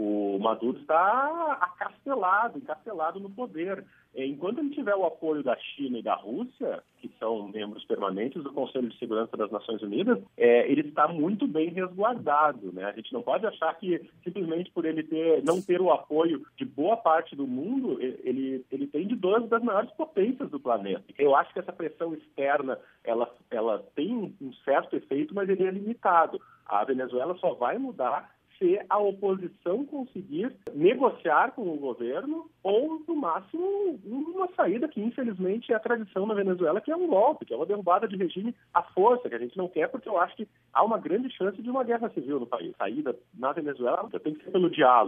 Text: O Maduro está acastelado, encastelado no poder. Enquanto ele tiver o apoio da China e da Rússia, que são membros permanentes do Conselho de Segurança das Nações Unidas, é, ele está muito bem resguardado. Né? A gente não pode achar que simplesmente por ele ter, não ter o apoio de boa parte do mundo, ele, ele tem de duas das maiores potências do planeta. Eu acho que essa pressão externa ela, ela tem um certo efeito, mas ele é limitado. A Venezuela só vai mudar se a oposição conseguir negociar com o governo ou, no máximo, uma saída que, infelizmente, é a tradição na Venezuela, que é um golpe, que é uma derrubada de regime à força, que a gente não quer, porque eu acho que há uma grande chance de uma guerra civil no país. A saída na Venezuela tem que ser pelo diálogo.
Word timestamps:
O 0.00 0.38
Maduro 0.38 0.78
está 0.78 1.58
acastelado, 1.60 2.56
encastelado 2.56 3.18
no 3.18 3.28
poder. 3.28 3.84
Enquanto 4.14 4.60
ele 4.60 4.70
tiver 4.70 4.94
o 4.94 5.04
apoio 5.04 5.42
da 5.42 5.56
China 5.56 5.98
e 5.98 6.02
da 6.04 6.14
Rússia, 6.14 6.84
que 7.00 7.10
são 7.18 7.48
membros 7.48 7.84
permanentes 7.84 8.40
do 8.44 8.52
Conselho 8.52 8.88
de 8.88 8.96
Segurança 8.96 9.36
das 9.36 9.50
Nações 9.50 9.82
Unidas, 9.82 10.22
é, 10.36 10.70
ele 10.70 10.82
está 10.82 11.08
muito 11.08 11.48
bem 11.48 11.70
resguardado. 11.70 12.70
Né? 12.72 12.84
A 12.84 12.92
gente 12.92 13.12
não 13.12 13.22
pode 13.22 13.44
achar 13.44 13.74
que 13.74 14.00
simplesmente 14.22 14.70
por 14.70 14.84
ele 14.84 15.02
ter, 15.02 15.42
não 15.44 15.60
ter 15.60 15.80
o 15.80 15.90
apoio 15.90 16.46
de 16.56 16.64
boa 16.64 16.96
parte 16.96 17.34
do 17.34 17.44
mundo, 17.48 18.00
ele, 18.00 18.64
ele 18.70 18.86
tem 18.86 19.04
de 19.04 19.16
duas 19.16 19.48
das 19.48 19.64
maiores 19.64 19.90
potências 19.94 20.48
do 20.48 20.60
planeta. 20.60 21.02
Eu 21.18 21.34
acho 21.34 21.52
que 21.52 21.58
essa 21.58 21.72
pressão 21.72 22.14
externa 22.14 22.78
ela, 23.02 23.28
ela 23.50 23.84
tem 23.96 24.32
um 24.40 24.52
certo 24.64 24.94
efeito, 24.94 25.34
mas 25.34 25.48
ele 25.48 25.64
é 25.64 25.70
limitado. 25.72 26.40
A 26.64 26.84
Venezuela 26.84 27.36
só 27.38 27.54
vai 27.54 27.78
mudar 27.78 28.37
se 28.58 28.80
a 28.88 28.98
oposição 28.98 29.84
conseguir 29.84 30.52
negociar 30.74 31.52
com 31.52 31.62
o 31.62 31.76
governo 31.76 32.50
ou, 32.62 33.02
no 33.06 33.16
máximo, 33.16 33.98
uma 34.04 34.48
saída 34.54 34.88
que, 34.88 35.00
infelizmente, 35.00 35.72
é 35.72 35.76
a 35.76 35.80
tradição 35.80 36.26
na 36.26 36.34
Venezuela, 36.34 36.80
que 36.80 36.90
é 36.90 36.96
um 36.96 37.06
golpe, 37.06 37.46
que 37.46 37.54
é 37.54 37.56
uma 37.56 37.66
derrubada 37.66 38.08
de 38.08 38.16
regime 38.16 38.54
à 38.74 38.82
força, 38.82 39.28
que 39.28 39.34
a 39.34 39.38
gente 39.38 39.56
não 39.56 39.68
quer, 39.68 39.88
porque 39.88 40.08
eu 40.08 40.18
acho 40.18 40.36
que 40.36 40.48
há 40.72 40.84
uma 40.84 40.98
grande 40.98 41.30
chance 41.30 41.60
de 41.62 41.70
uma 41.70 41.84
guerra 41.84 42.10
civil 42.10 42.40
no 42.40 42.46
país. 42.46 42.74
A 42.74 42.84
saída 42.84 43.16
na 43.38 43.52
Venezuela 43.52 44.08
tem 44.22 44.34
que 44.34 44.44
ser 44.44 44.50
pelo 44.50 44.70
diálogo. 44.70 44.88